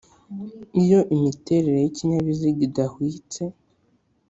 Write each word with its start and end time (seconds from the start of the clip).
Iyo 0.81 0.99
imiterere 1.15 1.77
y'ikinyabiziga 1.83 2.61
idahwitse 2.67 3.41